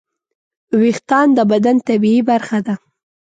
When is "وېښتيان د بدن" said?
0.79-1.75